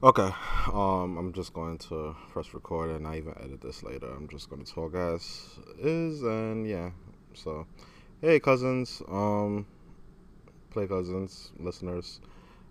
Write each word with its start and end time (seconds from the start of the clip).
Okay, 0.00 0.30
um, 0.72 1.16
I'm 1.18 1.32
just 1.32 1.52
going 1.52 1.76
to 1.78 2.14
press 2.30 2.54
record 2.54 2.90
and 2.90 3.04
I 3.04 3.16
even 3.16 3.34
edit 3.42 3.60
this 3.60 3.82
later. 3.82 4.06
I'm 4.08 4.28
just 4.28 4.48
going 4.48 4.64
to 4.64 4.72
talk 4.72 4.94
as 4.94 5.58
is, 5.80 6.22
and 6.22 6.68
yeah. 6.68 6.90
So, 7.34 7.66
hey 8.20 8.38
cousins, 8.38 9.02
um, 9.08 9.66
play 10.70 10.86
cousins, 10.86 11.50
listeners, 11.58 12.20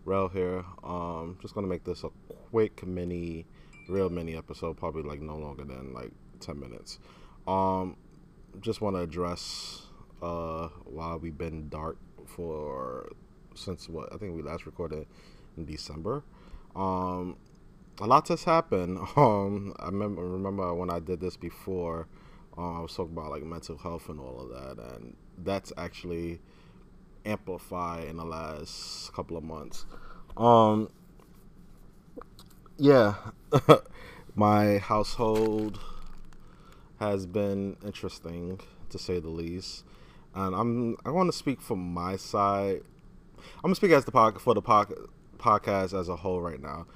Rel 0.06 0.30
here. 0.30 0.64
Um, 0.86 1.38
just 1.42 1.54
gonna 1.54 1.68
make 1.68 1.84
this 1.84 2.06
a 2.06 2.10
quick 2.50 2.88
mini, 2.88 3.46
real 3.90 4.10
mini 4.10 4.38
episode, 4.38 4.78
probably 4.78 5.04
like 5.04 5.20
no 5.20 5.36
longer 5.36 5.66
than 5.66 5.94
like 5.94 6.12
ten 6.40 6.58
minutes. 6.58 6.98
Um, 7.46 7.98
just 8.62 8.80
want 8.80 8.96
to 8.96 9.02
address 9.02 9.82
uh 10.22 10.70
why 10.86 11.16
we've 11.18 11.38
been 11.38 11.68
dark 11.68 11.98
for 12.26 13.10
since 13.54 13.90
what 13.90 14.14
I 14.14 14.18
think 14.18 14.34
we 14.34 14.42
last 14.42 14.66
recorded 14.66 15.08
in 15.58 15.66
December. 15.66 16.24
Um, 16.78 17.38
a 18.00 18.06
lot 18.06 18.28
has 18.28 18.44
happened. 18.44 19.00
Um, 19.18 19.74
I 19.80 19.88
remember 19.88 20.22
remember 20.24 20.74
when 20.74 20.90
I 20.90 21.00
did 21.00 21.20
this 21.20 21.36
before. 21.36 22.08
Uh, 22.58 22.80
I 22.80 22.82
was 22.82 22.96
talking 22.96 23.14
about 23.14 23.32
like 23.32 23.44
mental 23.44 23.78
health 23.78 24.10
and 24.10 24.20
all 24.20 24.40
of 24.40 24.50
that, 24.50 24.84
and 24.94 25.16
that's 25.44 25.74
actually 25.78 26.40
amplified 27.26 28.08
in 28.08 28.18
the 28.18 28.26
last 28.26 29.12
couple 29.14 29.38
of 29.38 29.44
months. 29.44 29.86
Um, 30.38 30.90
yeah, 32.78 33.16
my 34.36 34.78
household 34.78 35.80
has 37.00 37.26
been 37.26 37.78
interesting 37.86 38.60
to 38.90 39.00
say 39.00 39.20
the 39.20 39.30
least, 39.30 39.84
and 40.36 40.56
I'm 40.56 40.98
I 41.06 41.10
want 41.10 41.32
to 41.32 41.38
speak 41.38 41.62
from 41.62 41.94
my 41.94 42.16
side. 42.16 42.82
I'm 43.38 43.62
gonna 43.64 43.76
speak 43.76 43.92
as 43.92 44.06
the 44.06 44.12
pocket 44.12 44.42
for 44.42 44.54
the 44.54 44.62
pod, 44.62 44.94
podcast 45.38 45.98
as 45.98 46.10
a 46.10 46.16
whole 46.16 46.42
right 46.42 46.62
now. 46.62 46.88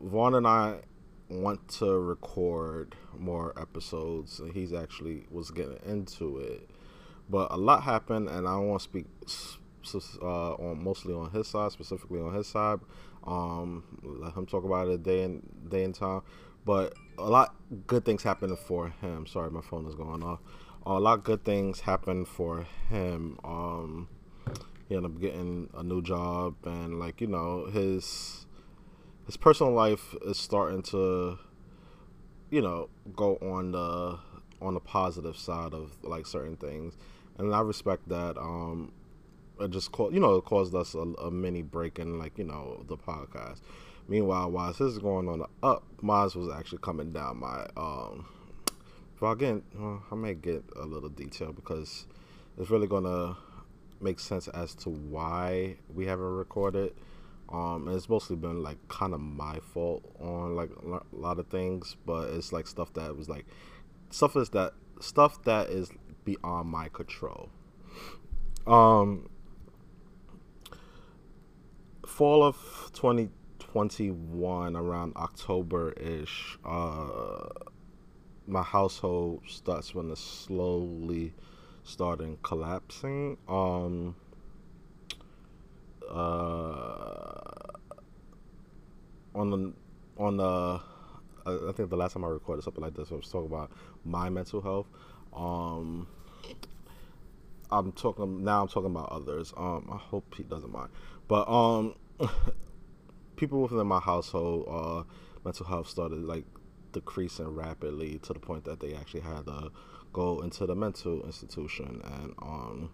Vaughn 0.00 0.34
and 0.34 0.46
I 0.46 0.80
want 1.28 1.68
to 1.68 1.98
record 1.98 2.94
more 3.16 3.52
episodes, 3.60 4.38
and 4.38 4.52
he's 4.52 4.72
actually 4.72 5.26
was 5.30 5.50
getting 5.50 5.78
into 5.84 6.38
it, 6.38 6.70
but 7.28 7.52
a 7.52 7.56
lot 7.56 7.82
happened, 7.82 8.28
and 8.28 8.46
I 8.46 8.56
want 8.58 8.80
to 8.80 8.84
speak 8.84 9.06
uh, 10.22 10.54
on 10.54 10.82
mostly 10.82 11.14
on 11.14 11.30
his 11.30 11.48
side, 11.48 11.72
specifically 11.72 12.20
on 12.20 12.34
his 12.34 12.46
side. 12.46 12.80
Um, 13.24 13.84
let 14.02 14.34
him 14.34 14.46
talk 14.46 14.64
about 14.64 14.88
it 14.88 15.02
day 15.02 15.22
and 15.24 15.42
day 15.68 15.84
and 15.84 15.94
time, 15.94 16.22
but 16.64 16.94
a 17.18 17.28
lot 17.28 17.54
good 17.86 18.04
things 18.04 18.22
happened 18.22 18.58
for 18.58 18.90
him. 19.00 19.26
Sorry, 19.26 19.50
my 19.50 19.60
phone 19.60 19.86
is 19.86 19.94
going 19.94 20.22
off. 20.22 20.40
A 20.86 20.98
lot 20.98 21.24
good 21.24 21.44
things 21.44 21.80
happened 21.80 22.28
for 22.28 22.66
him. 22.88 23.38
Um, 23.44 24.08
he 24.88 24.96
ended 24.96 25.12
up 25.12 25.20
getting 25.20 25.68
a 25.74 25.82
new 25.82 26.00
job 26.02 26.54
and 26.64 26.98
like 26.98 27.20
you 27.20 27.26
know 27.26 27.66
his 27.66 28.46
his 29.26 29.36
personal 29.36 29.72
life 29.72 30.14
is 30.24 30.38
starting 30.38 30.82
to 30.82 31.38
you 32.50 32.62
know 32.62 32.88
go 33.14 33.36
on 33.36 33.72
the 33.72 34.18
on 34.60 34.74
the 34.74 34.80
positive 34.80 35.36
side 35.36 35.74
of 35.74 35.92
like 36.02 36.26
certain 36.26 36.56
things. 36.56 36.96
And 37.36 37.54
i 37.54 37.60
respect 37.60 38.08
that 38.08 38.36
um 38.38 38.92
it 39.60 39.70
just 39.70 39.92
called 39.92 40.14
you 40.14 40.20
know 40.20 40.36
it 40.36 40.44
caused 40.44 40.74
us 40.74 40.94
a, 40.94 40.98
a 40.98 41.30
mini 41.30 41.62
break 41.62 41.98
in 41.98 42.18
like 42.18 42.38
you 42.38 42.44
know 42.44 42.84
the 42.88 42.96
podcast. 42.96 43.60
Meanwhile 44.08 44.50
while 44.50 44.68
this 44.68 44.80
is 44.80 44.98
going 44.98 45.28
on 45.28 45.40
the 45.40 45.48
up 45.62 45.84
mine 46.00 46.30
was 46.34 46.48
actually 46.48 46.78
coming 46.78 47.12
down 47.12 47.38
my 47.38 47.66
um 47.76 48.26
i 49.20 49.34
get 49.34 49.62
well, 49.74 50.02
i 50.12 50.14
may 50.14 50.32
get 50.32 50.62
a 50.76 50.86
little 50.86 51.08
detail 51.08 51.52
because 51.52 52.06
it's 52.56 52.70
really 52.70 52.86
gonna 52.86 53.36
make 54.00 54.20
sense 54.20 54.48
as 54.48 54.74
to 54.76 54.90
why 54.90 55.76
we 55.92 56.06
haven't 56.06 56.24
recorded. 56.24 56.94
Um, 57.50 57.88
and 57.88 57.96
it's 57.96 58.08
mostly 58.08 58.36
been 58.36 58.62
like 58.62 58.76
kind 58.88 59.14
of 59.14 59.20
my 59.20 59.58
fault 59.72 60.04
on 60.20 60.54
like 60.54 60.70
a 60.70 61.16
lot 61.16 61.38
of 61.38 61.46
things, 61.48 61.96
but 62.04 62.28
it's 62.30 62.52
like 62.52 62.66
stuff 62.66 62.92
that 62.94 63.16
was 63.16 63.28
like 63.28 63.46
stuff 64.10 64.36
is 64.36 64.50
that 64.50 64.74
stuff 65.00 65.42
that 65.44 65.68
is 65.68 65.90
beyond 66.24 66.68
my 66.68 66.88
control. 66.88 67.48
Um, 68.66 69.30
fall 72.06 72.42
of 72.42 72.56
2021 72.92 74.76
around 74.76 75.14
October 75.16 75.92
ish, 75.92 76.58
uh, 76.66 77.48
my 78.46 78.62
household 78.62 79.42
starts 79.46 79.94
when 79.94 80.08
to 80.08 80.16
slowly 80.16 81.32
starting 81.88 82.38
collapsing. 82.42 83.38
Um, 83.48 84.14
uh, 86.08 87.50
on 89.34 89.50
the 89.50 89.72
on 90.18 90.36
the 90.36 90.80
I 91.46 91.72
think 91.72 91.88
the 91.88 91.96
last 91.96 92.12
time 92.12 92.24
I 92.24 92.28
recorded 92.28 92.62
something 92.62 92.82
like 92.82 92.94
this, 92.94 93.10
I 93.10 93.14
was 93.14 93.28
talking 93.28 93.46
about 93.46 93.70
my 94.04 94.28
mental 94.28 94.60
health. 94.60 94.86
Um, 95.34 96.06
I'm 97.70 97.92
talking 97.92 98.44
now. 98.44 98.62
I'm 98.62 98.68
talking 98.68 98.90
about 98.90 99.10
others. 99.10 99.52
Um, 99.56 99.88
I 99.90 99.96
hope 99.96 100.34
he 100.36 100.42
doesn't 100.42 100.70
mind. 100.70 100.90
But 101.26 101.48
um, 101.48 101.94
people 103.36 103.62
within 103.62 103.86
my 103.86 104.00
household, 104.00 104.66
uh, 104.68 105.04
mental 105.44 105.66
health 105.66 105.88
started 105.88 106.22
like 106.22 106.44
decreasing 106.92 107.54
rapidly 107.54 108.18
to 108.20 108.32
the 108.32 108.38
point 108.38 108.64
that 108.64 108.80
they 108.80 108.94
actually 108.94 109.20
had 109.20 109.46
to 109.46 109.70
go 110.12 110.40
into 110.40 110.66
the 110.66 110.74
mental 110.74 111.24
institution. 111.24 112.00
And 112.04 112.34
um 112.40 112.90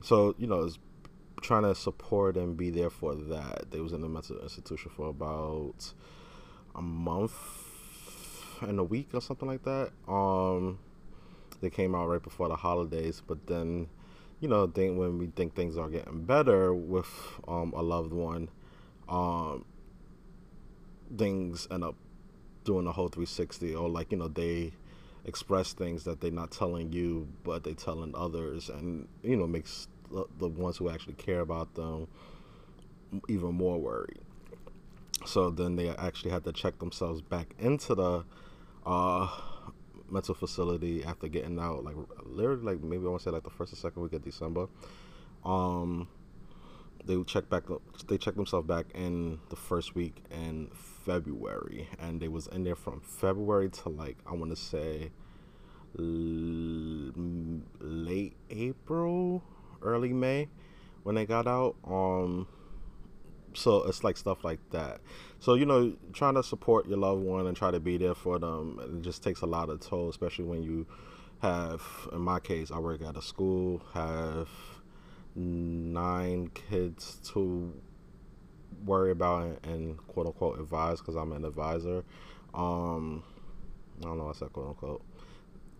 so 0.00 0.34
you 0.38 0.46
know 0.46 0.64
it's 0.64 0.78
trying 1.40 1.62
to 1.62 1.74
support 1.74 2.36
and 2.36 2.56
be 2.56 2.70
there 2.70 2.90
for 2.90 3.14
that. 3.14 3.70
They 3.70 3.80
was 3.80 3.92
in 3.92 4.00
the 4.00 4.08
mental 4.08 4.38
institution 4.40 4.90
for 4.94 5.08
about 5.08 5.92
a 6.74 6.82
month 6.82 7.34
and 8.60 8.78
a 8.78 8.84
week 8.84 9.10
or 9.12 9.20
something 9.20 9.48
like 9.48 9.64
that. 9.64 9.92
Um 10.08 10.78
they 11.60 11.70
came 11.70 11.94
out 11.94 12.08
right 12.08 12.22
before 12.22 12.48
the 12.48 12.56
holidays 12.56 13.22
but 13.26 13.46
then 13.46 13.88
you 14.40 14.48
know 14.48 14.66
think 14.66 14.98
when 14.98 15.18
we 15.18 15.26
think 15.28 15.54
things 15.54 15.76
are 15.76 15.88
getting 15.88 16.24
better 16.24 16.74
with 16.74 17.08
um 17.48 17.72
a 17.74 17.82
loved 17.82 18.12
one 18.12 18.48
um 19.08 19.64
things 21.16 21.66
end 21.70 21.84
up 21.84 21.94
doing 22.66 22.86
a 22.86 22.92
whole 22.92 23.08
360 23.08 23.74
or 23.74 23.88
like 23.88 24.12
you 24.12 24.18
know 24.18 24.28
they 24.28 24.72
express 25.24 25.72
things 25.72 26.04
that 26.04 26.20
they're 26.20 26.30
not 26.30 26.50
telling 26.50 26.92
you, 26.92 27.26
but 27.44 27.64
they're 27.64 27.74
telling 27.74 28.14
others, 28.14 28.68
and 28.68 29.08
you 29.22 29.36
know 29.36 29.46
makes 29.46 29.88
the, 30.12 30.24
the 30.38 30.48
ones 30.48 30.76
who 30.76 30.90
actually 30.90 31.14
care 31.14 31.40
about 31.40 31.74
them 31.74 32.06
even 33.28 33.54
more 33.54 33.78
worried. 33.78 34.20
So 35.24 35.50
then 35.50 35.76
they 35.76 35.88
actually 35.88 36.30
had 36.30 36.44
to 36.44 36.52
check 36.52 36.78
themselves 36.78 37.22
back 37.22 37.54
into 37.58 37.94
the 37.94 38.24
uh, 38.84 39.28
mental 40.10 40.34
facility 40.34 41.04
after 41.04 41.28
getting 41.28 41.58
out, 41.58 41.84
like 41.84 41.96
literally, 42.24 42.62
like 42.62 42.82
maybe 42.82 43.04
I 43.04 43.08
want 43.08 43.22
to 43.22 43.24
say 43.24 43.30
like 43.30 43.44
the 43.44 43.50
first 43.50 43.72
or 43.72 43.76
second 43.76 44.02
week 44.02 44.12
of 44.12 44.22
December. 44.22 44.68
Um, 45.44 46.08
they 47.04 47.20
check 47.24 47.48
back. 47.48 47.64
They 48.08 48.18
check 48.18 48.34
themselves 48.34 48.66
back 48.66 48.86
in 48.94 49.38
the 49.48 49.56
first 49.56 49.94
week 49.94 50.22
in 50.30 50.70
February, 51.06 51.88
and 52.00 52.20
they 52.20 52.28
was 52.28 52.48
in 52.48 52.64
there 52.64 52.74
from 52.74 53.00
February 53.00 53.70
to 53.70 53.88
like 53.88 54.18
I 54.26 54.34
want 54.34 54.50
to 54.50 54.56
say 54.56 55.10
l- 55.98 57.12
late 57.80 58.36
April, 58.50 59.42
early 59.82 60.12
May 60.12 60.48
when 61.04 61.14
they 61.14 61.24
got 61.24 61.46
out. 61.46 61.76
Um, 61.86 62.48
so 63.54 63.84
it's 63.84 64.02
like 64.02 64.16
stuff 64.16 64.42
like 64.42 64.58
that. 64.70 65.00
So 65.38 65.54
you 65.54 65.64
know, 65.64 65.94
trying 66.12 66.34
to 66.34 66.42
support 66.42 66.88
your 66.88 66.98
loved 66.98 67.22
one 67.22 67.46
and 67.46 67.56
try 67.56 67.70
to 67.70 67.80
be 67.80 67.96
there 67.96 68.14
for 68.14 68.40
them, 68.40 68.80
it 68.82 69.02
just 69.02 69.22
takes 69.22 69.42
a 69.42 69.46
lot 69.46 69.70
of 69.70 69.78
toll, 69.80 70.08
especially 70.08 70.44
when 70.44 70.64
you 70.64 70.86
have, 71.40 71.82
in 72.12 72.20
my 72.20 72.40
case, 72.40 72.72
I 72.72 72.78
work 72.80 73.02
at 73.02 73.16
a 73.16 73.22
school, 73.22 73.82
have 73.94 74.48
nine 75.36 76.48
kids 76.48 77.20
to 77.32 77.72
worry 78.84 79.10
about 79.10 79.58
and, 79.64 79.96
quote 80.08 80.26
unquote 80.26 80.60
advise 80.60 81.00
because 81.00 81.16
I'm 81.16 81.32
an 81.32 81.44
advisor. 81.44 82.04
Um, 82.54 83.22
I 84.00 84.04
don't 84.04 84.18
know 84.18 84.24
what's 84.24 84.40
that 84.40 84.52
quote 84.52 84.68
unquote. 84.68 85.02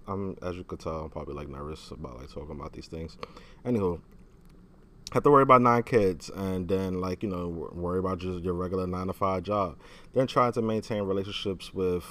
I'm 0.07 0.37
as 0.43 0.57
you 0.57 0.65
could 0.65 0.81
tell, 0.81 1.05
I'm 1.05 1.11
probably 1.11 1.35
like 1.35 1.49
nervous 1.49 1.91
about 1.91 2.19
like 2.21 2.33
talking 2.33 2.57
about 2.57 2.73
these 2.73 2.87
things. 2.87 3.17
Anywho, 3.65 4.01
have 5.13 5.23
to 5.23 5.31
worry 5.31 5.43
about 5.43 5.63
nine 5.63 5.83
kids 5.83 6.31
and 6.31 6.69
then 6.69 7.01
like 7.01 7.23
you 7.23 7.29
know 7.29 7.71
worry 7.73 7.99
about 7.99 8.19
just 8.19 8.45
your 8.45 8.55
regular 8.55 8.87
nine 8.87 9.07
to 9.09 9.13
five 9.13 9.43
job. 9.43 9.79
Then 10.15 10.27
trying 10.27 10.53
to 10.53 10.63
maintain 10.63 11.03
relationships 11.03 11.73
with 11.75 12.05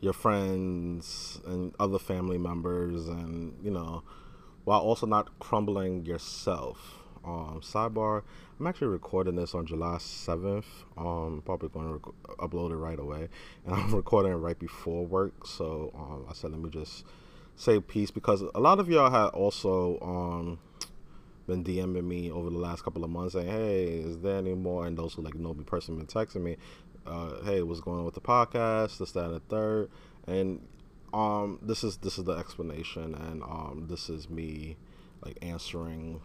your 0.00 0.12
friends 0.12 1.40
and 1.46 1.74
other 1.78 1.98
family 1.98 2.38
members 2.38 3.08
and 3.08 3.56
you 3.62 3.70
know 3.70 4.02
while 4.64 4.80
also 4.80 5.06
not 5.06 5.38
crumbling 5.38 6.04
yourself. 6.04 7.01
Um, 7.24 7.60
sidebar, 7.62 8.22
I'm 8.58 8.66
actually 8.66 8.88
recording 8.88 9.36
this 9.36 9.54
on 9.54 9.66
July 9.66 9.96
7th. 9.96 10.64
Um, 10.96 11.42
probably 11.44 11.68
going 11.68 11.86
to 11.86 11.92
rec- 11.94 12.38
upload 12.38 12.72
it 12.72 12.76
right 12.76 12.98
away. 12.98 13.28
And 13.66 13.74
I'm 13.74 13.94
recording 13.94 14.32
it 14.32 14.36
right 14.36 14.58
before 14.58 15.06
work. 15.06 15.46
So 15.46 15.92
um, 15.94 16.26
I 16.28 16.32
said, 16.32 16.50
let 16.50 16.60
me 16.60 16.70
just 16.70 17.04
say 17.54 17.80
peace 17.80 18.10
because 18.10 18.42
a 18.54 18.60
lot 18.60 18.80
of 18.80 18.88
y'all 18.88 19.10
had 19.10 19.28
also 19.28 19.98
um, 20.00 20.58
been 21.46 21.62
DMing 21.62 22.04
me 22.04 22.30
over 22.30 22.50
the 22.50 22.58
last 22.58 22.82
couple 22.82 23.04
of 23.04 23.10
months 23.10 23.34
saying, 23.34 23.48
"Hey, 23.48 23.84
is 23.86 24.18
there 24.18 24.38
any 24.38 24.54
more?" 24.54 24.86
And 24.86 24.96
those 24.96 25.14
who 25.14 25.22
like 25.22 25.34
know 25.34 25.54
me 25.54 25.64
personally 25.64 26.04
been 26.04 26.06
texting 26.06 26.42
me, 26.42 26.56
uh, 27.06 27.42
"Hey, 27.44 27.62
what's 27.62 27.80
going 27.80 27.98
on 27.98 28.04
with 28.04 28.14
the 28.14 28.20
podcast? 28.20 28.98
This, 28.98 29.12
that, 29.12 29.26
and 29.26 29.34
the 29.34 29.40
third. 29.40 29.90
And 30.26 30.66
um, 31.12 31.58
this 31.62 31.84
is 31.84 31.98
this 31.98 32.18
is 32.18 32.24
the 32.24 32.32
explanation, 32.32 33.14
and 33.14 33.42
um, 33.42 33.86
this 33.88 34.08
is 34.08 34.30
me 34.30 34.76
like 35.24 35.38
answering 35.42 36.20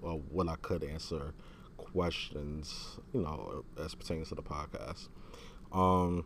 well, 0.00 0.22
what 0.30 0.48
I 0.48 0.56
could 0.56 0.84
answer 0.84 1.32
questions, 1.76 2.98
you 3.12 3.20
know, 3.20 3.64
as 3.82 3.94
pertains 3.94 4.28
to 4.28 4.34
the 4.34 4.42
podcast. 4.42 5.08
Um, 5.72 6.24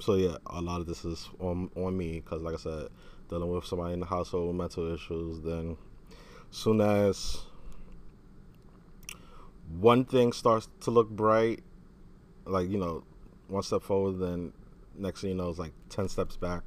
so 0.00 0.14
yeah, 0.14 0.36
a 0.46 0.60
lot 0.60 0.80
of 0.80 0.86
this 0.86 1.04
is 1.04 1.28
on 1.40 1.70
on 1.76 1.96
me 1.96 2.20
because, 2.20 2.42
like 2.42 2.54
I 2.54 2.58
said, 2.58 2.88
dealing 3.28 3.50
with 3.50 3.64
somebody 3.64 3.94
in 3.94 4.00
the 4.00 4.06
household 4.06 4.48
with 4.48 4.56
mental 4.56 4.92
issues. 4.92 5.40
Then, 5.42 5.76
soon 6.50 6.80
as 6.80 7.38
one 9.78 10.04
thing 10.04 10.32
starts 10.32 10.68
to 10.80 10.90
look 10.90 11.10
bright, 11.10 11.62
like 12.46 12.68
you 12.68 12.78
know, 12.78 13.04
one 13.48 13.62
step 13.62 13.82
forward, 13.82 14.18
then 14.18 14.52
next 14.96 15.20
thing 15.20 15.30
you 15.30 15.36
know, 15.36 15.50
it's 15.50 15.58
like 15.58 15.72
ten 15.88 16.08
steps 16.08 16.36
back 16.36 16.62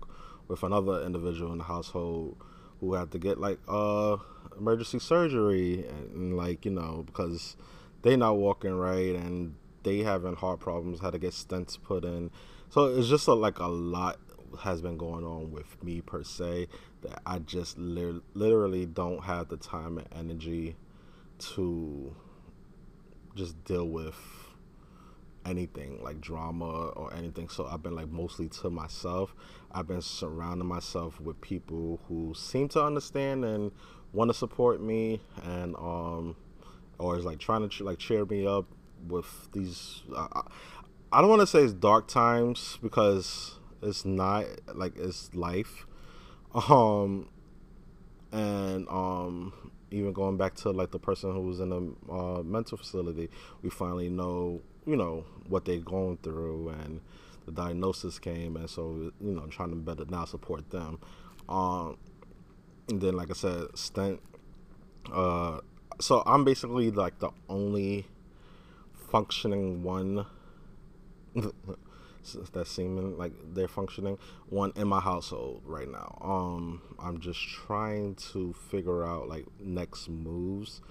with 0.47 0.63
another 0.63 1.01
individual 1.03 1.51
in 1.51 1.57
the 1.57 1.63
household 1.63 2.35
who 2.81 2.93
had 2.95 3.11
to 3.11 3.19
get 3.19 3.39
like 3.39 3.59
uh 3.69 4.17
emergency 4.57 4.99
surgery 4.99 5.87
and, 5.87 6.11
and 6.13 6.37
like 6.37 6.65
you 6.65 6.71
know 6.71 7.03
because 7.05 7.55
they 8.01 8.17
not 8.17 8.35
walking 8.37 8.73
right 8.73 9.15
and 9.15 9.55
they 9.83 9.99
having 9.99 10.35
heart 10.35 10.59
problems 10.59 10.99
had 10.99 11.13
to 11.13 11.19
get 11.19 11.31
stents 11.31 11.81
put 11.81 12.03
in. 12.03 12.29
So 12.69 12.85
it's 12.85 13.07
just 13.07 13.27
a, 13.27 13.33
like 13.33 13.59
a 13.59 13.67
lot 13.67 14.19
has 14.63 14.81
been 14.81 14.97
going 14.97 15.23
on 15.23 15.51
with 15.51 15.81
me 15.81 16.01
per 16.01 16.23
se 16.23 16.67
that 17.01 17.21
i 17.25 17.39
just 17.39 17.77
li- 17.77 18.21
literally 18.33 18.85
don't 18.85 19.23
have 19.23 19.47
the 19.47 19.57
time 19.57 19.97
and 19.97 20.07
energy 20.13 20.75
to 21.39 22.13
just 23.33 23.63
deal 23.63 23.87
with 23.87 24.15
anything 25.45 26.03
like 26.03 26.21
drama 26.21 26.89
or 26.89 27.13
anything. 27.13 27.49
So 27.49 27.65
i've 27.65 27.83
been 27.83 27.95
like 27.95 28.09
mostly 28.09 28.47
to 28.49 28.69
myself. 28.69 29.33
I've 29.71 29.87
been 29.87 30.01
surrounding 30.01 30.67
myself 30.67 31.19
with 31.19 31.39
people 31.41 31.99
who 32.07 32.33
seem 32.35 32.67
to 32.69 32.83
understand 32.83 33.45
and 33.45 33.71
want 34.13 34.29
to 34.29 34.33
support 34.33 34.81
me 34.81 35.21
and 35.43 35.75
um 35.75 36.35
or 36.99 37.17
is 37.17 37.25
like 37.25 37.39
trying 37.39 37.67
to 37.67 37.83
like 37.83 37.97
cheer 37.97 38.25
me 38.25 38.45
up 38.45 38.65
with 39.07 39.51
these 39.53 40.03
uh, 40.15 40.41
i 41.11 41.21
don't 41.21 41.29
want 41.29 41.39
to 41.39 41.47
say 41.47 41.59
it's 41.59 41.73
dark 41.73 42.07
times 42.07 42.77
because 42.83 43.57
it's 43.81 44.05
not 44.05 44.45
like 44.75 44.93
it's 44.97 45.33
life. 45.33 45.85
Um 46.53 47.29
and 48.31 48.87
um 48.89 49.53
even 49.89 50.13
going 50.13 50.37
back 50.37 50.55
to 50.55 50.71
like 50.71 50.91
the 50.91 50.99
person 50.99 51.33
who 51.33 51.41
was 51.41 51.59
in 51.59 51.71
a 51.71 52.11
uh, 52.13 52.43
mental 52.43 52.77
facility 52.77 53.29
we 53.61 53.69
finally 53.69 54.09
know 54.09 54.61
you 54.85 54.95
know 54.95 55.25
what 55.47 55.65
they're 55.65 55.77
going 55.77 56.17
through 56.17 56.69
and 56.69 57.01
the 57.45 57.51
diagnosis 57.51 58.19
came 58.19 58.55
and 58.55 58.69
so 58.69 59.11
you 59.19 59.31
know 59.31 59.45
trying 59.47 59.69
to 59.69 59.75
better 59.75 60.05
now 60.09 60.25
support 60.25 60.69
them. 60.69 60.99
Um 61.49 61.97
and 62.89 63.01
then 63.01 63.15
like 63.15 63.29
i 63.29 63.33
said 63.33 63.67
stent 63.75 64.19
uh 65.13 65.59
so 65.99 66.21
i'm 66.25 66.43
basically 66.43 66.91
like 66.91 67.17
the 67.19 67.29
only 67.49 68.05
functioning 69.09 69.83
one 69.83 70.25
that 71.35 72.67
seeming 72.67 73.17
like 73.17 73.31
they're 73.53 73.67
functioning 73.67 74.17
one 74.49 74.71
in 74.75 74.87
my 74.87 74.99
household 74.99 75.61
right 75.65 75.89
now. 75.89 76.17
Um 76.21 76.81
i'm 76.99 77.19
just 77.19 77.39
trying 77.39 78.15
to 78.15 78.53
figure 78.53 79.05
out 79.05 79.27
like 79.27 79.45
next 79.59 80.09
moves 80.09 80.81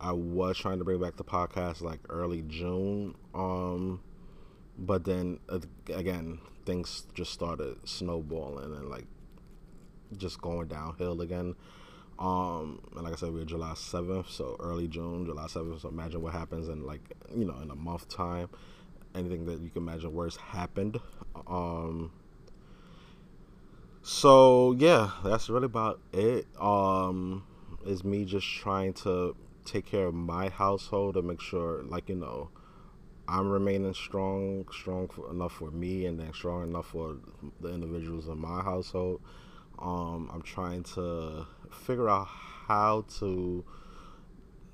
I 0.00 0.12
was 0.12 0.56
trying 0.56 0.78
to 0.78 0.84
bring 0.84 1.00
back 1.00 1.16
the 1.16 1.24
podcast 1.24 1.82
like 1.82 2.00
early 2.08 2.42
June, 2.48 3.14
um, 3.34 4.00
but 4.78 5.04
then 5.04 5.40
uh, 5.48 5.60
again 5.92 6.40
things 6.64 7.06
just 7.14 7.32
started 7.32 7.76
snowballing 7.84 8.74
and 8.74 8.88
like 8.88 9.06
just 10.16 10.40
going 10.40 10.68
downhill 10.68 11.20
again. 11.20 11.54
Um, 12.18 12.80
and 12.94 13.04
like 13.04 13.12
I 13.12 13.16
said, 13.16 13.32
we're 13.32 13.44
July 13.44 13.74
seventh, 13.74 14.30
so 14.30 14.56
early 14.58 14.88
June, 14.88 15.26
July 15.26 15.46
seventh. 15.46 15.82
So 15.82 15.88
imagine 15.88 16.22
what 16.22 16.32
happens 16.32 16.68
in 16.68 16.86
like 16.86 17.02
you 17.34 17.44
know 17.44 17.58
in 17.62 17.70
a 17.70 17.76
month 17.76 18.08
time. 18.08 18.48
Anything 19.14 19.44
that 19.46 19.60
you 19.60 19.70
can 19.70 19.82
imagine 19.82 20.12
worse 20.14 20.36
happened. 20.36 20.98
Um, 21.46 22.12
so 24.02 24.72
yeah, 24.78 25.10
that's 25.24 25.50
really 25.50 25.66
about 25.66 26.00
it. 26.12 26.46
Um, 26.58 27.44
is 27.84 28.04
me 28.04 28.24
just 28.24 28.46
trying 28.46 28.92
to 28.94 29.34
take 29.70 29.86
care 29.86 30.06
of 30.06 30.14
my 30.14 30.48
household 30.48 31.16
and 31.16 31.26
make 31.26 31.40
sure, 31.40 31.82
like 31.84 32.08
you 32.08 32.16
know, 32.16 32.50
I'm 33.28 33.48
remaining 33.48 33.94
strong, 33.94 34.66
strong 34.72 35.08
enough 35.30 35.52
for 35.52 35.70
me, 35.70 36.06
and 36.06 36.18
then 36.18 36.32
strong 36.32 36.64
enough 36.64 36.88
for 36.88 37.16
the 37.60 37.72
individuals 37.72 38.28
in 38.28 38.38
my 38.38 38.62
household. 38.62 39.20
Um, 39.78 40.30
I'm 40.32 40.42
trying 40.42 40.82
to 40.94 41.46
figure 41.70 42.08
out 42.08 42.26
how 42.26 43.04
to 43.18 43.64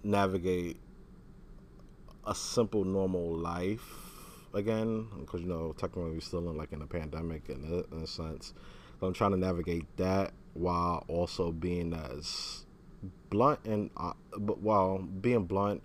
navigate 0.03 0.79
a 2.27 2.35
simple, 2.35 2.85
normal 2.85 3.37
life 3.37 4.07
again, 4.55 5.07
because 5.21 5.43
you 5.43 5.49
know, 5.49 5.75
technically 5.77 6.13
we're 6.13 6.21
still 6.21 6.49
in 6.51 6.57
like 6.57 6.73
in 6.73 6.83
a 6.83 6.87
pandemic 6.87 7.49
in 7.49 7.65
a, 7.65 7.95
in 7.95 8.03
a 8.03 8.07
sense. 8.07 8.55
So 8.99 9.07
I'm 9.07 9.13
trying 9.13 9.33
to 9.33 9.37
navigate 9.37 9.85
that 9.99 10.33
while 10.55 11.05
also 11.09 11.53
being 11.53 11.93
as 11.93 12.66
blunt 13.31 13.61
and 13.65 13.91
uh, 13.97 14.13
but 14.39 14.61
while 14.61 14.99
being 14.99 15.45
blunt 15.45 15.83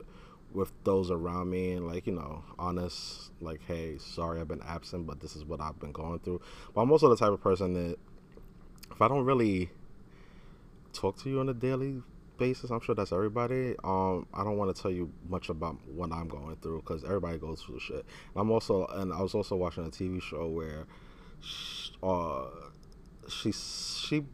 with 0.53 0.71
those 0.83 1.09
around 1.09 1.49
me 1.49 1.73
and 1.73 1.87
like 1.87 2.05
you 2.05 2.13
know 2.13 2.43
honest 2.59 3.31
like 3.39 3.61
hey 3.67 3.97
sorry 3.97 4.39
i've 4.39 4.47
been 4.47 4.61
absent 4.67 5.07
but 5.07 5.19
this 5.19 5.35
is 5.35 5.45
what 5.45 5.61
i've 5.61 5.79
been 5.79 5.91
going 5.91 6.19
through. 6.19 6.41
But 6.73 6.81
i'm 6.81 6.91
also 6.91 7.09
the 7.09 7.15
type 7.15 7.31
of 7.31 7.41
person 7.41 7.73
that 7.73 7.97
if 8.91 9.01
i 9.01 9.07
don't 9.07 9.25
really 9.25 9.69
talk 10.93 11.17
to 11.23 11.29
you 11.29 11.39
on 11.39 11.49
a 11.49 11.53
daily 11.53 12.01
basis 12.37 12.69
i'm 12.69 12.81
sure 12.81 12.95
that's 12.95 13.13
everybody 13.13 13.75
um 13.83 14.25
i 14.33 14.43
don't 14.43 14.57
want 14.57 14.75
to 14.75 14.81
tell 14.81 14.91
you 14.91 15.11
much 15.29 15.49
about 15.49 15.77
what 15.87 16.11
i'm 16.11 16.27
going 16.27 16.55
through 16.57 16.79
because 16.79 17.03
everybody 17.03 17.37
goes 17.37 17.61
through 17.61 17.79
shit. 17.79 18.05
I'm 18.35 18.51
also 18.51 18.87
and 18.87 19.13
i 19.13 19.21
was 19.21 19.35
also 19.35 19.55
watching 19.55 19.85
a 19.85 19.89
tv 19.89 20.21
show 20.21 20.47
where 20.47 20.85
she, 21.39 21.93
uh 22.03 22.45
she 23.29 23.51
she 23.51 24.25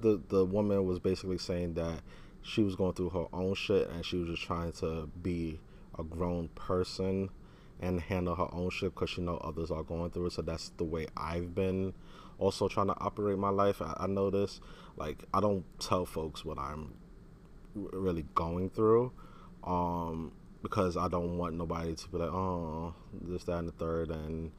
the 0.00 0.20
the 0.28 0.44
woman 0.44 0.84
was 0.86 0.98
basically 0.98 1.38
saying 1.38 1.74
that 1.74 2.00
she 2.42 2.62
was 2.62 2.76
going 2.76 2.92
through 2.92 3.10
her 3.10 3.26
own 3.32 3.54
shit 3.54 3.88
and 3.88 4.04
she 4.04 4.18
was 4.18 4.28
just 4.28 4.42
trying 4.42 4.72
to 4.72 5.08
be 5.22 5.60
a 5.98 6.02
grown 6.02 6.48
person 6.48 7.30
and 7.80 8.00
handle 8.00 8.34
her 8.34 8.48
own 8.52 8.70
shit 8.70 8.94
because 8.94 9.10
she 9.10 9.20
know 9.20 9.38
others 9.38 9.70
are 9.70 9.82
going 9.82 10.10
through 10.10 10.26
it. 10.26 10.32
So 10.32 10.42
that's 10.42 10.70
the 10.76 10.84
way 10.84 11.06
I've 11.16 11.54
been 11.54 11.94
also 12.38 12.68
trying 12.68 12.88
to 12.88 12.98
operate 12.98 13.38
my 13.38 13.50
life. 13.50 13.80
I, 13.80 13.94
I 13.98 14.30
this. 14.30 14.60
like 14.96 15.24
I 15.32 15.40
don't 15.40 15.64
tell 15.80 16.04
folks 16.04 16.44
what 16.44 16.58
I'm 16.58 16.94
really 17.74 18.26
going 18.34 18.70
through. 18.70 19.12
Um, 19.64 20.32
because 20.64 20.96
I 20.96 21.08
don't 21.08 21.36
want 21.36 21.54
nobody 21.54 21.94
to 21.94 22.08
be 22.08 22.16
like, 22.18 22.30
oh, 22.32 22.94
this, 23.22 23.44
that, 23.44 23.58
and 23.58 23.68
the 23.68 23.72
third. 23.72 24.10
And 24.10 24.50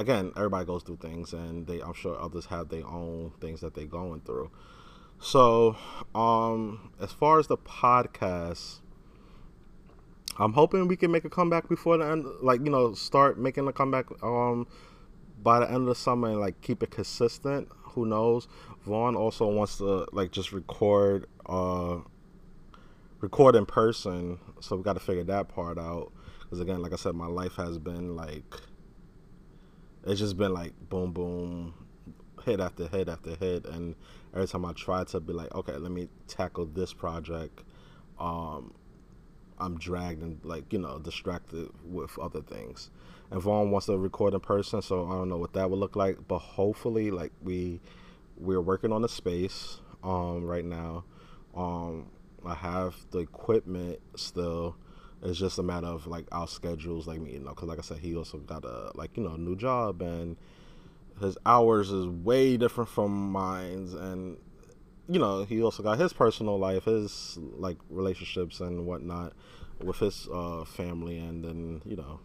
again, 0.00 0.32
everybody 0.36 0.64
goes 0.64 0.82
through 0.82 0.96
things, 0.96 1.32
and 1.32 1.66
they, 1.66 1.80
I'm 1.80 1.92
sure 1.92 2.20
others 2.20 2.46
have 2.46 2.70
their 2.70 2.86
own 2.86 3.32
things 3.40 3.60
that 3.60 3.74
they're 3.74 3.84
going 3.84 4.22
through. 4.22 4.50
So, 5.20 5.76
um, 6.14 6.92
as 7.00 7.12
far 7.12 7.38
as 7.38 7.46
the 7.46 7.58
podcast, 7.58 8.80
I'm 10.38 10.54
hoping 10.54 10.88
we 10.88 10.96
can 10.96 11.10
make 11.10 11.26
a 11.26 11.30
comeback 11.30 11.68
before 11.68 11.98
the 11.98 12.06
end. 12.06 12.24
Like 12.40 12.60
you 12.64 12.70
know, 12.70 12.94
start 12.94 13.38
making 13.38 13.68
a 13.68 13.72
comeback 13.72 14.06
um 14.22 14.66
by 15.42 15.60
the 15.60 15.66
end 15.66 15.76
of 15.76 15.86
the 15.86 15.94
summer 15.94 16.28
and 16.30 16.40
like 16.40 16.60
keep 16.62 16.82
it 16.82 16.90
consistent. 16.90 17.68
Who 17.92 18.06
knows? 18.06 18.48
Vaughn 18.86 19.16
also 19.16 19.46
wants 19.48 19.76
to 19.78 20.06
like 20.12 20.32
just 20.32 20.52
record 20.52 21.26
uh 21.44 21.98
record 23.20 23.54
in 23.54 23.66
person, 23.66 24.38
so 24.60 24.76
we 24.76 24.82
got 24.82 24.94
to 24.94 25.00
figure 25.00 25.24
that 25.24 25.48
part 25.48 25.78
out. 25.78 26.10
Because 26.40 26.60
again, 26.60 26.80
like 26.80 26.94
I 26.94 26.96
said, 26.96 27.14
my 27.14 27.26
life 27.26 27.56
has 27.56 27.78
been 27.78 28.16
like 28.16 28.54
it's 30.06 30.20
just 30.20 30.36
been 30.36 30.52
like 30.52 30.72
boom, 30.88 31.12
boom, 31.12 31.74
hit 32.44 32.60
after 32.60 32.88
hit 32.88 33.08
after 33.08 33.36
hit, 33.36 33.66
and 33.66 33.94
every 34.34 34.48
time 34.48 34.64
I 34.64 34.72
try 34.72 35.04
to 35.04 35.20
be 35.20 35.32
like, 35.32 35.54
okay, 35.54 35.76
let 35.76 35.92
me 35.92 36.08
tackle 36.26 36.66
this 36.66 36.92
project, 36.92 37.62
um, 38.18 38.72
I'm 39.58 39.78
dragged 39.78 40.22
and 40.22 40.40
like 40.44 40.72
you 40.72 40.78
know 40.78 40.98
distracted 40.98 41.68
with 41.84 42.18
other 42.18 42.42
things. 42.42 42.90
And 43.30 43.40
Vaughn 43.40 43.70
wants 43.70 43.86
to 43.86 43.96
record 43.96 44.34
in 44.34 44.40
person, 44.40 44.82
so 44.82 45.06
I 45.06 45.12
don't 45.12 45.28
know 45.28 45.36
what 45.36 45.52
that 45.52 45.70
would 45.70 45.78
look 45.78 45.94
like. 45.94 46.16
But 46.26 46.38
hopefully, 46.38 47.10
like 47.10 47.32
we 47.42 47.80
we're 48.36 48.60
working 48.60 48.92
on 48.92 49.02
the 49.02 49.08
space 49.08 49.80
um, 50.02 50.44
right 50.44 50.64
now. 50.64 51.04
Um, 51.54 52.10
I 52.44 52.54
have 52.54 52.96
the 53.10 53.18
equipment 53.18 54.00
still. 54.16 54.76
It's 55.22 55.38
just 55.38 55.58
a 55.58 55.62
matter 55.62 55.86
of 55.86 56.06
like 56.06 56.26
our 56.32 56.48
schedules, 56.48 57.06
like 57.06 57.20
me, 57.20 57.32
you 57.32 57.40
know, 57.40 57.50
because 57.50 57.68
like 57.68 57.78
I 57.78 57.82
said, 57.82 57.98
he 57.98 58.16
also 58.16 58.38
got 58.38 58.64
a 58.64 58.90
like 58.94 59.16
you 59.16 59.22
know 59.22 59.36
new 59.36 59.56
job 59.56 60.00
and 60.02 60.36
his 61.20 61.36
hours 61.44 61.90
is 61.90 62.06
way 62.06 62.56
different 62.56 62.88
from 62.88 63.30
mine's 63.30 63.92
and 63.92 64.38
you 65.10 65.18
know, 65.18 65.44
he 65.44 65.60
also 65.60 65.82
got 65.82 65.98
his 65.98 66.12
personal 66.12 66.56
life, 66.56 66.84
his 66.84 67.36
like 67.56 67.76
relationships 67.90 68.60
and 68.60 68.86
whatnot 68.86 69.32
with 69.82 69.98
his 69.98 70.28
uh, 70.32 70.64
family, 70.64 71.18
and 71.18 71.44
then 71.44 71.82
you 71.84 71.96
know, 71.96 72.20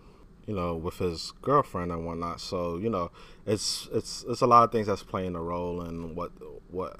you 0.45 0.55
know, 0.55 0.75
with 0.75 0.99
his 0.99 1.33
girlfriend 1.41 1.91
and 1.91 2.05
whatnot. 2.05 2.39
So 2.39 2.77
you 2.77 2.91
know, 2.91 3.09
it's 3.47 3.89
it's 3.91 4.23
it's 4.29 4.41
a 4.41 4.47
lot 4.47 4.65
of 4.65 4.71
things 4.71 4.85
that's 4.85 5.01
playing 5.01 5.35
a 5.35 5.41
role 5.41 5.81
in 5.81 6.13
what 6.13 6.31
what 6.69 6.99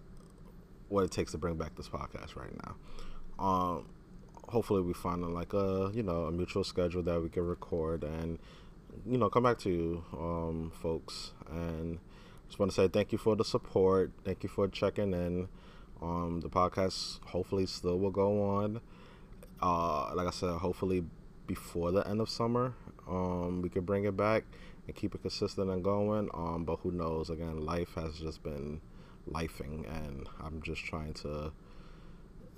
what 0.90 1.04
it 1.04 1.12
takes 1.12 1.32
to 1.34 1.38
bring 1.38 1.56
back 1.56 1.76
this 1.76 1.88
podcast 1.88 2.36
right 2.36 2.54
now. 2.66 2.76
Um, 3.38 3.86
hopefully, 4.48 4.82
we 4.82 4.94
find 4.94 5.22
like 5.34 5.54
a 5.54 5.92
you 5.94 6.04
know 6.04 6.26
a 6.26 6.32
mutual 6.32 6.64
schedule 6.64 7.04
that 7.04 7.22
we 7.22 7.30
can 7.30 7.46
record 7.46 8.04
and 8.04 8.40
you 9.06 9.18
know 9.18 9.30
come 9.30 9.44
back 9.44 9.60
to 9.60 9.70
you, 9.70 10.04
um, 10.14 10.72
folks. 10.82 11.32
And 11.50 12.00
just 12.48 12.60
want 12.60 12.72
to 12.72 12.76
say 12.76 12.88
thank 12.88 13.12
you 13.12 13.18
for 13.18 13.36
the 13.36 13.46
support. 13.46 14.12
Thank 14.24 14.44
you 14.44 14.50
for 14.50 14.68
checking 14.68 15.14
in. 15.14 15.48
Um, 16.02 16.42
the 16.42 16.50
podcast 16.50 17.20
hopefully 17.26 17.66
still 17.66 17.98
will 18.00 18.12
go 18.12 18.44
on. 18.44 18.82
Uh, 19.62 20.14
like 20.14 20.28
I 20.28 20.32
said, 20.32 20.50
hopefully 20.58 21.06
before 21.48 21.92
the 21.92 22.08
end 22.08 22.22
of 22.22 22.30
summer, 22.30 22.74
um, 23.08 23.62
we 23.62 23.70
could 23.70 23.86
bring 23.86 24.06
it 24.06 24.18
back 24.18 24.44
and 24.88 24.96
keep 24.96 25.16
it 25.16 25.22
consistent 25.22 25.70
and 25.70 25.84
going. 25.84 26.30
Um, 26.34 26.66
but 26.66 26.78
who 26.78 26.92
knows? 26.92 27.30
Again, 27.30 27.66
life 27.66 27.94
has 27.96 28.20
just 28.20 28.44
been 28.44 28.82
lifing, 29.30 29.88
and 29.90 30.28
I'm 30.40 30.62
just 30.62 30.84
trying 30.84 31.14
to 31.16 31.52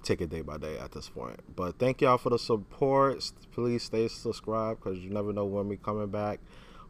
take 0.04 0.22
it 0.22 0.30
day 0.30 0.42
by 0.42 0.58
day 0.58 0.78
at 0.78 0.92
this 0.92 1.10
point. 1.10 1.40
But 1.56 1.80
thank 1.80 2.02
y'all 2.02 2.18
for 2.18 2.30
the 2.30 2.40
support. 2.40 3.32
Please 3.52 3.84
stay 3.84 4.08
subscribed 4.08 4.84
because 4.84 5.00
you 5.00 5.10
never 5.10 5.34
know 5.34 5.46
when 5.46 5.68
we 5.68 5.78
coming 5.78 6.08
back. 6.08 6.40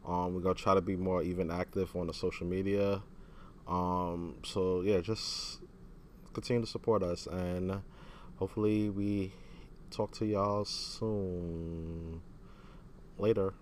Um, 0.06 0.34
we're 0.34 0.40
gonna 0.40 0.54
try 0.54 0.74
to 0.74 0.80
be 0.80 0.96
more 0.96 1.22
even 1.22 1.50
active 1.50 1.94
on 1.94 2.06
the 2.06 2.14
social 2.14 2.46
media. 2.46 3.02
Um, 3.66 4.36
so 4.44 4.80
yeah, 4.82 5.00
just 5.00 5.60
continue 6.32 6.62
to 6.62 6.68
support 6.68 7.02
us, 7.02 7.26
and 7.26 7.82
hopefully 8.36 8.88
we 8.88 9.32
talk 9.90 10.12
to 10.12 10.26
y'all 10.26 10.64
soon. 10.64 12.22
Later. 13.18 13.52